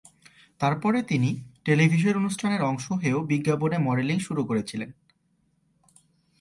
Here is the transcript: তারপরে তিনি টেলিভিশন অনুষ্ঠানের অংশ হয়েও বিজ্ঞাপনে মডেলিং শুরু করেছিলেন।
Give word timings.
তারপরে 0.59 1.03
তিনি 1.03 1.29
টেলিভিশন 1.65 2.15
অনুষ্ঠানের 2.15 2.61
অংশ 2.61 2.91
হয়েও 2.91 3.19
বিজ্ঞাপনে 3.19 3.77
মডেলিং 3.77 4.19
শুরু 4.19 4.45
করেছিলেন। 4.45 4.91